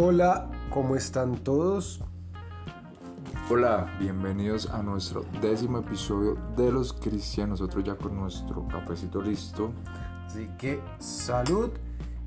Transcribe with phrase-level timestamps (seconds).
[0.00, 2.00] Hola, ¿cómo están todos?
[3.50, 9.72] Hola, bienvenidos a nuestro décimo episodio de Los Cristianos, nosotros ya con nuestro cafecito listo.
[10.24, 11.70] Así que salud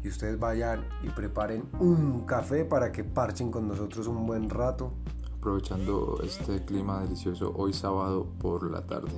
[0.04, 4.92] y ustedes vayan y preparen un café para que parchen con nosotros un buen rato.
[5.38, 9.14] Aprovechando este clima delicioso hoy sábado por la tarde.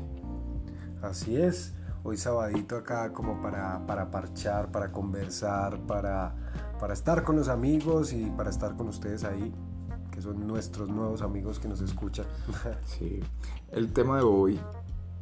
[1.01, 1.73] Así es,
[2.03, 6.35] hoy sabadito acá como para, para parchar, para conversar, para,
[6.83, 9.53] para estar con los amigos y para estar con ustedes ahí,
[10.11, 12.25] que son nuestros nuevos amigos que nos escuchan.
[12.85, 13.21] Sí,
[13.71, 14.59] el tema de hoy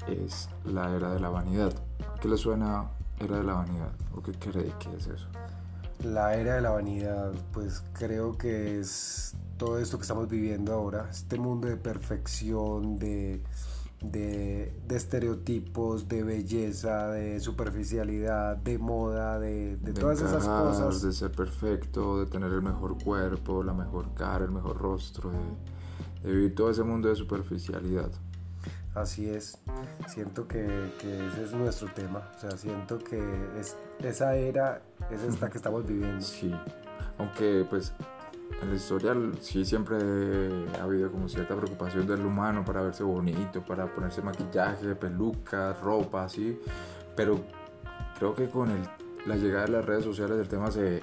[0.08, 1.72] es la era de la vanidad.
[2.20, 3.92] ¿Qué le suena era de la vanidad?
[4.16, 5.28] ¿O qué cree que es eso?
[6.04, 11.10] La era de la vanidad, pues creo que es todo esto que estamos viviendo ahora,
[11.12, 13.44] este mundo de perfección, de,
[14.02, 21.02] de, de estereotipos, de belleza, de superficialidad, de moda, de, de, todas esas cosas.
[21.02, 26.28] De ser perfecto, de tener el mejor cuerpo, la mejor cara, el mejor rostro, de,
[26.28, 28.12] de vivir todo ese mundo de superficialidad.
[28.94, 29.58] Así es,
[30.08, 33.24] siento que, que ese es nuestro tema, o sea, siento que
[33.58, 36.22] es, esa era es esta que estamos viviendo.
[36.22, 36.54] Sí,
[37.18, 37.94] aunque pues
[38.62, 39.98] en la historia sí siempre
[40.80, 46.26] ha habido como cierta preocupación del humano para verse bonito, para ponerse maquillaje, pelucas, ropa,
[46.26, 46.60] así,
[47.16, 47.40] pero
[48.18, 48.82] creo que con el,
[49.26, 51.02] la llegada de las redes sociales el tema se,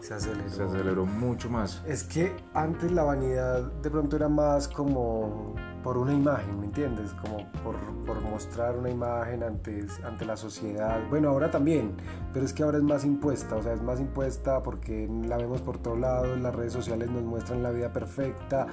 [0.00, 0.50] Se aceleró.
[0.50, 1.82] se aceleró mucho más.
[1.86, 7.10] Es que antes la vanidad de pronto era más como por una imagen, ¿me entiendes?
[7.12, 7.76] Como por,
[8.06, 11.00] por mostrar una imagen ante, ante la sociedad.
[11.10, 11.96] Bueno, ahora también,
[12.32, 15.60] pero es que ahora es más impuesta, o sea, es más impuesta porque la vemos
[15.60, 18.66] por todos lados, las redes sociales nos muestran la vida perfecta,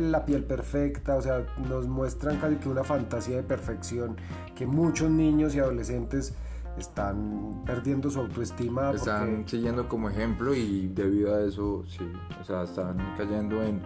[0.00, 4.16] la piel perfecta, o sea, nos muestran casi que una fantasía de perfección
[4.54, 6.34] que muchos niños y adolescentes
[6.78, 12.44] están perdiendo su autoestima Están porque siguiendo como ejemplo y debido a eso, sí, o
[12.44, 13.80] sea, están cayendo en,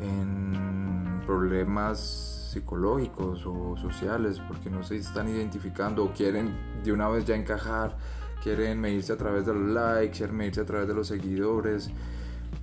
[0.00, 7.24] en problemas psicológicos o sociales porque no se están identificando o quieren de una vez
[7.24, 7.96] ya encajar,
[8.42, 11.90] quieren medirse a través de los likes, quieren medirse a través de los seguidores.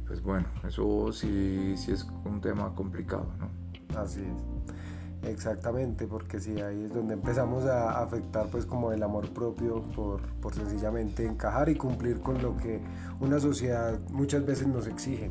[0.08, 3.50] Pues bueno, eso sí, sí es un tema complicado, ¿no?
[4.00, 4.81] Así es.
[5.24, 10.22] Exactamente, porque sí, ahí es donde empezamos a afectar pues como el amor propio por,
[10.42, 12.82] por sencillamente encajar y cumplir con lo que
[13.20, 15.30] una sociedad muchas veces nos exige.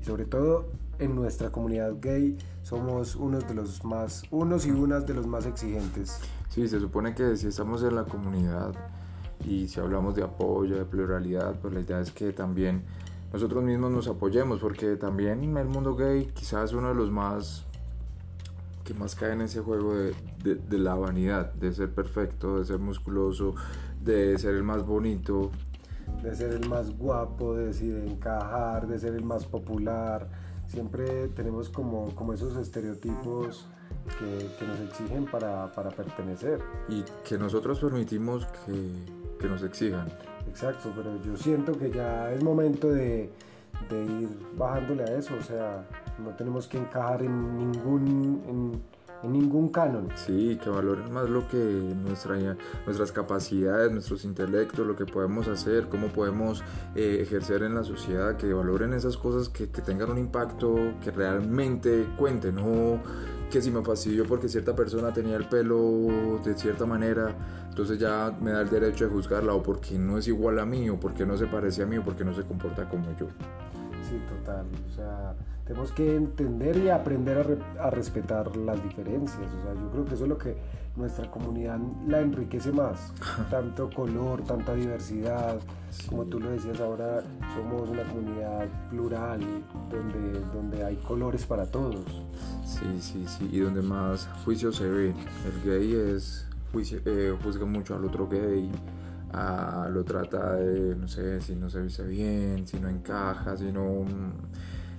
[0.00, 0.66] Y sobre todo
[0.98, 5.46] en nuestra comunidad gay somos unos de los más, unos y unas de los más
[5.46, 6.18] exigentes.
[6.48, 8.74] Sí, se supone que si estamos en la comunidad
[9.44, 12.82] y si hablamos de apoyo, de pluralidad, pues la idea es que también
[13.32, 17.67] nosotros mismos nos apoyemos, porque también el mundo gay quizás uno de los más
[18.88, 22.64] que más cae en ese juego de, de- de la vanidad, de ser perfecto, de
[22.64, 23.54] ser musculoso,
[24.02, 25.50] de ser el más bonito.
[26.22, 27.70] de ser el más guapo, de
[28.10, 30.26] encajar, de ser el más popular.
[30.66, 33.66] Siempre tenemos como, como esos estereotipos
[34.18, 36.60] que, que nos exigen para, para pertenecer.
[36.88, 38.90] y que nosotros permitimos que,
[39.38, 40.08] que nos exijan.
[40.48, 43.30] Exacto, pero yo siento que ya es momento de,
[43.88, 45.86] de ir bajándole a eso, o sea,
[46.18, 48.82] no tenemos que encajar en ningún,
[49.22, 50.08] en, ningún canon.
[50.14, 52.36] Sí, que valoren más lo que nuestra,
[52.84, 56.62] nuestras capacidades, nuestros intelectos, lo que podemos hacer, cómo podemos
[56.94, 61.10] eh, ejercer en la sociedad, que valoren esas cosas que, que tengan un impacto, que
[61.10, 63.00] realmente cuenten, no
[63.50, 67.34] que si me fastidió porque cierta persona tenía el pelo de cierta manera,
[67.68, 70.88] entonces ya me da el derecho de juzgarla, o porque no es igual a mí,
[70.90, 73.28] o porque no se parece a mí, o porque no se comporta como yo.
[74.08, 74.66] Sí, total.
[74.86, 75.34] O sea,
[75.66, 79.38] tenemos que entender y aprender a, re- a respetar las diferencias.
[79.38, 80.56] O sea, yo creo que eso es lo que
[80.96, 83.12] nuestra comunidad la enriquece más.
[83.50, 85.58] Tanto color, tanta diversidad.
[86.08, 87.22] Como tú lo decías ahora,
[87.54, 89.40] somos una comunidad plural
[89.90, 92.04] donde, donde hay colores para todos.
[92.64, 95.14] Sí, sí, sí, y donde más juicio se ve.
[95.46, 98.70] El gay es juicio, eh, juzga mucho al otro gay,
[99.32, 103.70] a- lo trata de, no sé, si no se viste bien, si no encaja, si
[103.72, 104.04] no...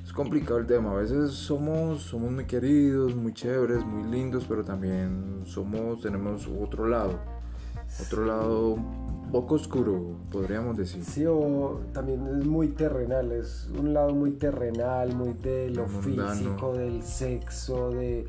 [0.05, 4.63] Es complicado el tema, a veces somos, somos muy queridos, muy chéveres, muy lindos, pero
[4.63, 7.19] también somos, tenemos otro lado,
[8.01, 8.75] otro lado
[9.31, 11.05] poco oscuro, podríamos decir.
[11.05, 16.73] Sí, o también es muy terrenal, es un lado muy terrenal, muy de lo físico,
[16.73, 18.25] del sexo, de,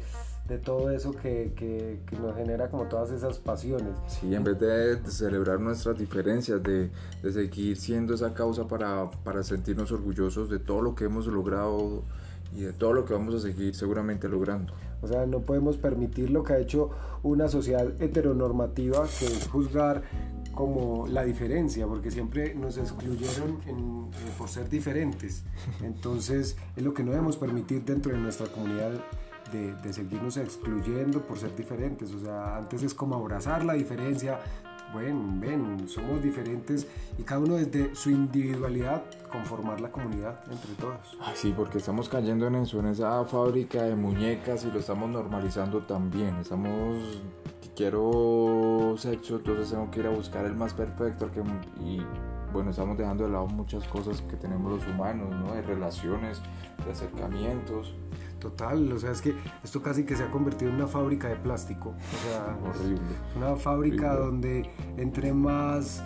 [0.50, 3.94] de todo eso que, que- que nos genera como todas esas pasiones.
[4.08, 6.90] Sí, en vez de, de celebrar nuestras diferencias, de,
[7.22, 12.02] de seguir siendo esa causa para, para sentirnos orgullosos de todo lo que hemos logrado
[12.54, 14.72] y de todo lo que vamos a seguir seguramente logrando.
[15.02, 16.90] O sea, no podemos permitir lo que ha hecho
[17.22, 20.02] una sociedad heteronormativa, que es juzgar
[20.52, 25.44] como la diferencia, porque siempre nos excluyeron eh, por ser diferentes.
[25.82, 28.90] Entonces es lo que no debemos permitir dentro de nuestra comunidad
[29.50, 32.12] de, de, seguirnos excluyendo por ser diferentes.
[32.12, 34.40] O sea, antes es como abrazar la diferencia.
[34.92, 36.86] Bueno, ven, somos diferentes
[37.16, 41.16] y cada uno desde su individualidad conformar la comunidad entre todos.
[41.34, 45.82] sí, porque estamos cayendo en eso, en esa fábrica de muñecas y lo estamos normalizando
[45.82, 46.36] también.
[46.36, 47.20] Estamos
[47.80, 51.30] quiero sexo, entonces tengo que ir a buscar el más perfecto.
[51.30, 51.40] que,
[51.82, 52.04] y
[52.52, 55.54] bueno, estamos dejando de lado muchas cosas que tenemos los humanos, ¿no?
[55.54, 56.42] De relaciones,
[56.84, 57.94] de acercamientos.
[58.40, 61.36] Total, o sea, es que esto casi que se ha convertido en una fábrica de
[61.36, 61.90] plástico.
[61.90, 63.02] O sea, horrible.
[63.36, 66.02] Una fábrica donde entre más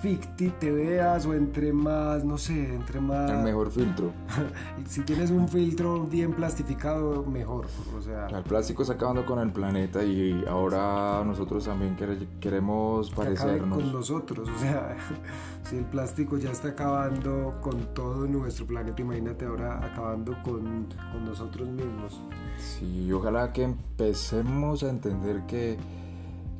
[0.00, 3.30] ficti te veas o entre más, no sé, entre más...
[3.30, 4.12] El mejor filtro.
[4.88, 7.66] si tienes un filtro bien plastificado, mejor.
[7.96, 8.26] O sea...
[8.28, 11.96] El plástico está acabando con el planeta y ahora nosotros también
[12.40, 13.78] queremos parecernos.
[13.78, 14.96] con nosotros, o sea,
[15.68, 21.24] si el plástico ya está acabando con todo nuestro planeta, imagínate ahora acabando con, con
[21.26, 22.20] nosotros mismos.
[22.58, 25.78] Sí, ojalá que empecemos a entender que,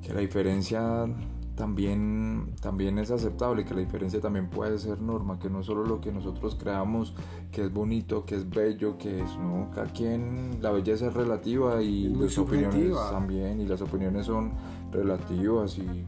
[0.02, 1.06] que la diferencia
[1.60, 6.00] también, también es aceptable, que la diferencia también puede ser norma, que no solo lo
[6.00, 7.14] que nosotros creamos
[7.52, 9.70] que es bonito, que es bello, que es, ¿no?
[9.74, 14.52] Cada quien, la belleza es relativa y las opiniones también, y las opiniones son
[14.90, 16.06] relativas y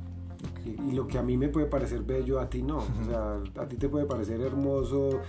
[0.65, 2.79] y, lo que a mí me puede parecer bello, a ti no.
[2.79, 5.21] O sea, a ti te puede parecer hermoso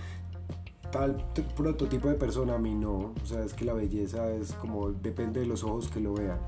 [0.90, 1.16] tal
[1.56, 3.12] prototipo de persona, a mí no.
[3.22, 6.38] O sea, es que la belleza es como, depende de los ojos que lo vean.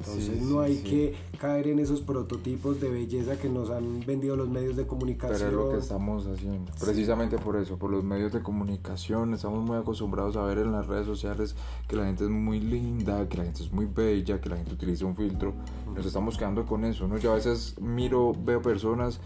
[0.00, 4.48] Entonces no hay que caer en esos prototipos de belleza que nos han vendido los
[4.48, 5.50] medios de comunicación.
[5.50, 6.72] Pero es lo que estamos haciendo.
[6.80, 9.34] Precisamente por eso, por los medios de comunicación.
[9.34, 11.56] Estamos muy acostumbrados a ver en las redes sociales
[11.86, 14.74] que la gente es muy linda, que la gente es muy bella, que la gente
[14.74, 15.54] utiliza un filtro.
[15.94, 17.18] Nos estamos quedando con eso, ¿no?
[17.18, 19.20] Yo a veces miro, veo personas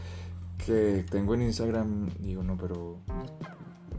[0.64, 2.98] que tengo en Instagram, digo, no, pero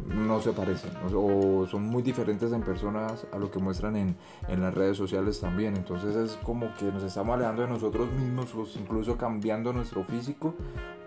[0.07, 4.15] no se parecen o son muy diferentes en personas a lo que muestran en,
[4.47, 5.75] en, las redes sociales también.
[5.75, 10.53] Entonces es como que nos estamos alejando de nosotros mismos incluso cambiando nuestro físico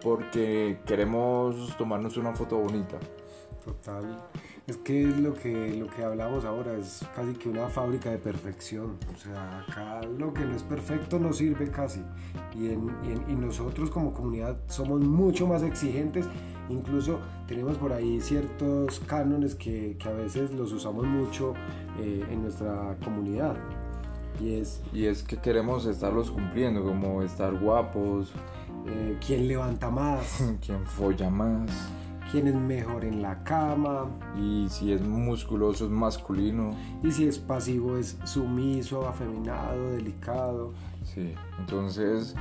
[0.02, 2.98] porque queremos tomarnos una foto bonita.
[3.64, 4.04] Total.
[4.66, 8.18] Es que es lo que, lo que hablamos ahora, es casi que una fábrica de
[8.18, 8.98] perfección.
[9.14, 12.02] O sea, acá lo que no es perfecto no sirve casi.
[12.54, 16.26] Y, en, y, y nosotros como comunidad somos mucho más exigentes
[16.68, 21.54] Incluso tenemos por ahí ciertos cánones que, que a veces los usamos mucho
[22.00, 23.56] eh, en nuestra comunidad.
[24.40, 28.32] Y es, y es que queremos estarlos cumpliendo, como estar guapos.
[28.86, 30.42] Eh, ¿Quién levanta más?
[30.64, 31.70] ¿Quién folla más?
[32.36, 34.10] Quién es mejor en la cama.
[34.38, 36.76] Y si es musculoso es masculino.
[37.02, 40.74] Y si es pasivo es sumiso, afeminado, delicado.
[41.02, 42.34] Sí, entonces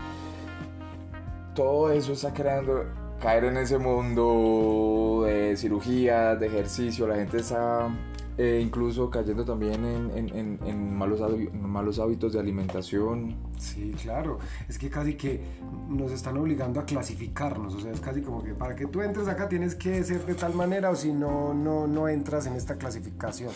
[1.54, 2.84] todo eso está creando
[3.22, 7.88] caer en ese mundo de cirugía, de ejercicio, la gente está
[8.38, 11.22] eh, incluso cayendo también en, en, malos,
[11.54, 13.36] malos hábitos de alimentación.
[13.58, 15.42] Sí, claro, es que casi que
[15.88, 19.28] nos están obligando a clasificarnos, o sea, es casi como que para que tú entres
[19.28, 22.76] acá tienes que ser de tal manera o si no, no, no entras en esta
[22.76, 23.52] clasificación.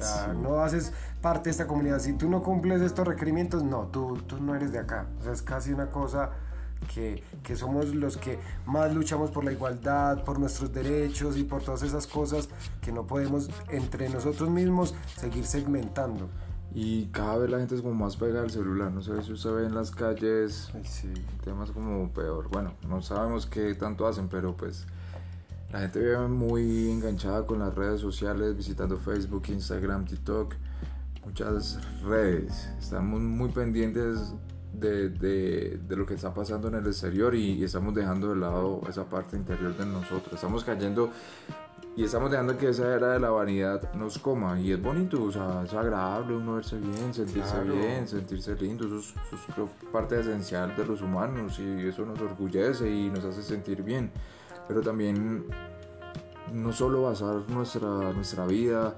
[0.00, 1.98] O sea, no haces parte de esta comunidad.
[1.98, 5.06] Si tú no cumples estos requerimientos, no, tú, tú no eres de acá.
[5.20, 6.30] O sea, es casi una cosa
[6.94, 11.62] que, que, somos los que más luchamos por la igualdad, por nuestros derechos y por
[11.62, 12.48] todas esas cosas
[12.80, 16.28] que no podemos entre nosotros mismos seguir segmentando.
[16.72, 19.50] Y cada vez la gente es como más pegada al celular, no sé si usted
[19.50, 21.12] ve en las calles sí.
[21.42, 22.48] temas como peor.
[22.48, 24.86] Bueno, no sabemos qué tanto hacen, pero pues
[25.72, 30.54] la gente vive muy enganchada con las redes sociales, visitando Facebook, Instagram, TikTok,
[31.24, 32.68] muchas redes.
[32.78, 34.32] Estamos muy pendientes
[34.72, 38.80] de, de, de, lo que está pasando en el exterior y, estamos dejando de lado
[38.88, 40.34] esa parte interior de nosotros.
[40.34, 41.10] Estamos cayendo
[41.96, 44.60] y estamos dejando que esa era de la vanidad nos coma.
[44.60, 48.98] Y es bonito, o sea, es agradable uno verse bien, sentirse bien, sentirse lindo, eso
[48.98, 54.10] es, parte esencial de los humanos y eso nos orgullece y nos hace sentir bien,
[54.68, 55.46] pero también
[56.52, 58.94] no solo basar nuestra, nuestra vida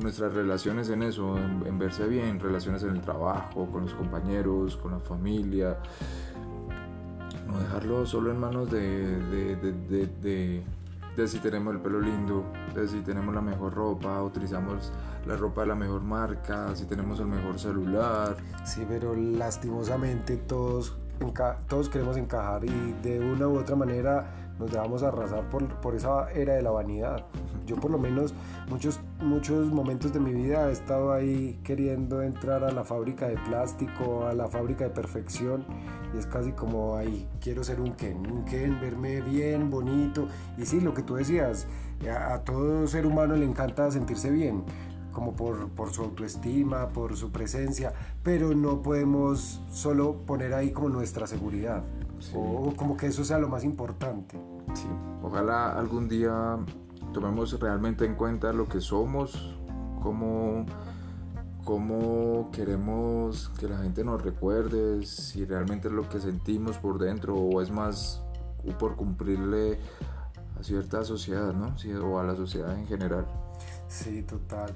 [0.00, 4.92] nuestras relaciones en eso, en, verse bien, relaciones en el trabajo, con los compañeros, con
[4.92, 5.78] la familia.
[7.46, 10.64] No dejarlo solo en manos de, de,
[11.16, 14.90] de, si tenemos el pelo lindo, de si tenemos la mejor ropa, utilizamos
[15.26, 18.36] la ropa de la mejor marca, si tenemos el mejor celular.
[18.64, 20.96] Sí, pero lastimosamente todos,
[21.68, 26.30] todos queremos encajar y de una u otra manera nos dejamos arrasar por, por esa
[26.32, 27.24] era de la vanidad.
[27.66, 28.34] Yo por lo menos
[28.68, 33.36] muchos, muchos momentos de mi vida he estado ahí queriendo entrar a la fábrica de
[33.36, 35.64] plástico, a la fábrica de perfección
[36.14, 40.28] y es casi como ahí, quiero ser un Ken, un Ken, verme bien, bonito.
[40.58, 41.66] Y sí, lo que tú decías,
[42.08, 44.64] a, todo ser humano le encanta sentirse bien,
[45.12, 47.92] como por, por, su autoestima, por su presencia,
[48.22, 51.82] pero no podemos solo poner ahí como nuestra seguridad,
[52.34, 54.40] o como que eso sea lo más importante.
[54.74, 54.86] Sí,
[55.22, 56.58] ojalá algún día
[57.12, 59.58] tomemos realmente en cuenta lo que somos,
[60.00, 60.66] cómo,
[61.64, 67.36] cómo queremos que la gente nos recuerde, si realmente es lo que sentimos por dentro
[67.36, 68.22] o es más
[68.78, 69.78] por cumplirle
[70.58, 71.74] a cierta sociedad, ¿no?
[72.06, 73.26] o a la sociedad en general.
[73.88, 74.72] Sí, total.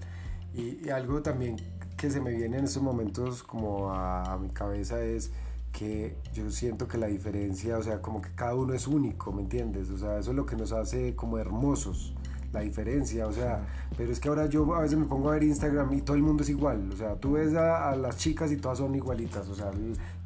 [0.53, 1.57] Y, algo también
[1.97, 5.31] que se me viene en estos momentos como a mi cabeza es
[5.76, 9.42] que yo siento que la diferencia, o sea, como que cada uno es único, ¿me
[9.42, 9.90] entiendes?
[9.90, 12.14] O sea, eso es lo que nos hace como hermosos
[12.56, 13.60] la diferencia, o sea,
[13.98, 16.22] pero es que ahora yo a veces me pongo a ver Instagram y todo el
[16.22, 19.54] mundo es igual, o sea, tú ves a, las chicas y todas son igualitas, o
[19.54, 19.70] sea,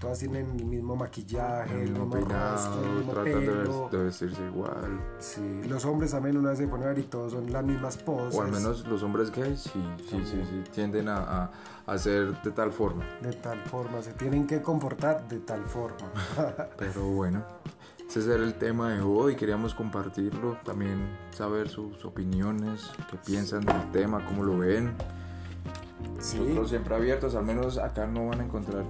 [0.01, 3.89] todas tienen el mismo maquillaje, el, mismo, rostro, el mismo pelo.
[3.91, 5.01] De, vestirse igual.
[5.19, 7.97] Sí, los hombres también una vez se ponen a ver y todos son las mismas
[7.97, 8.39] poses.
[8.39, 11.51] O al menos los hombres gays sí, sí, sí, sí, tienden a, a,
[11.87, 13.05] a ser de tal forma.
[13.21, 16.13] De tal forma, se tienen que comportar de tal forma.
[16.79, 17.43] pero bueno.
[18.11, 23.93] Ese era el tema de hoy, queríamos compartirlo, también saber sus opiniones, qué piensan del
[23.93, 24.97] tema, cómo lo ven.
[26.19, 26.39] Sí.
[26.41, 28.85] Nosotros siempre abiertos, al menos acá no van a encontrar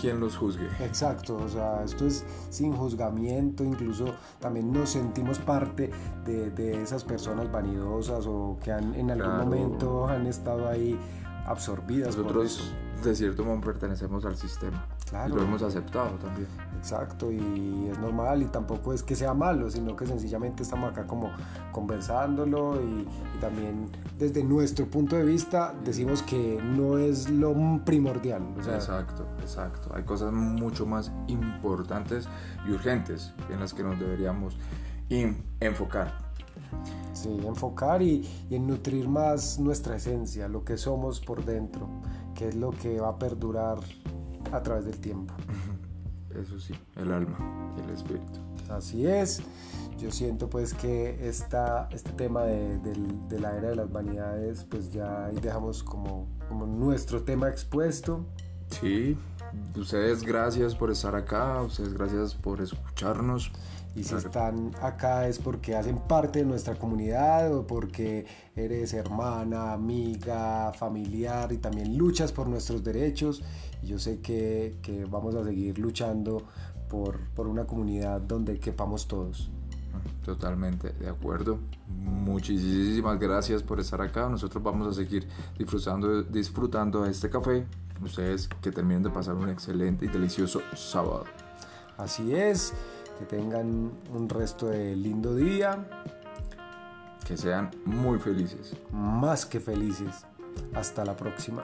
[0.00, 0.66] quien los juzgue.
[0.80, 5.92] Exacto, o sea, esto es sin juzgamiento, incluso también nos sentimos parte
[6.24, 10.98] de, de esas personas vanidosas o que han, en algún momento han estado ahí
[11.46, 12.16] absorbidas.
[12.16, 14.86] Nosotros de cierto modo pertenecemos al sistema.
[15.10, 15.34] Claro.
[15.34, 16.48] Y lo hemos aceptado también.
[16.78, 21.06] Exacto, y es normal y tampoco es que sea malo, sino que sencillamente estamos acá
[21.06, 21.30] como
[21.72, 23.06] conversándolo y,
[23.38, 23.88] también
[24.18, 28.42] desde nuestro punto de vista decimos que no es lo primordial.
[28.58, 29.90] exacto, exacto.
[29.94, 32.28] Hay cosas mucho más importantes
[32.66, 34.56] y urgentes en las que nos deberíamos
[35.08, 36.30] enfocar.
[37.12, 41.88] Sí, enfocar y, y en nutrir más nuestra esencia, lo que somos por dentro,
[42.34, 43.78] que es lo que va a perdurar
[44.52, 45.34] a través del tiempo
[46.38, 48.38] eso sí, el alma el espíritu.
[48.68, 49.42] Así es.
[49.98, 52.78] Yo siento pues que esta, este tema de,
[53.38, 58.26] la era de las vanidades, pues ya ahí dejamos como, como nuestro tema expuesto.
[58.80, 59.16] Sí,
[59.76, 63.52] ustedes gracias por estar acá, ustedes gracias por escucharnos.
[63.94, 69.72] Y si están acá es porque hacen parte de nuestra comunidad o porque eres hermana,
[69.72, 73.42] amiga, familiar y también luchas por nuestros derechos.
[73.82, 76.44] Y yo sé que, que vamos a seguir luchando
[76.88, 79.50] por, por una comunidad donde quepamos todos.
[80.24, 81.58] Totalmente de acuerdo.
[81.88, 84.28] Muchísimas gracias por estar acá.
[84.28, 85.26] Nosotros vamos a seguir
[85.58, 87.66] disfrutando, disfrutando de este café.
[88.02, 91.24] Ustedes que terminen de pasar un excelente y delicioso sábado.
[91.96, 92.72] Así es.
[93.18, 95.86] Que tengan un resto de lindo día.
[97.26, 98.74] Que sean muy felices.
[98.90, 100.24] Más que felices.
[100.74, 101.62] Hasta la próxima.